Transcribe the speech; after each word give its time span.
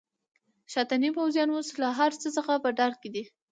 شاتني 0.73 1.09
پوځیان 1.17 1.49
اوس 1.53 1.69
له 1.81 1.89
هرڅه 1.99 2.27
څخه 2.37 2.53
په 2.63 2.69
ډار 2.77 2.93
کې 3.01 3.09
دي. 3.15 3.23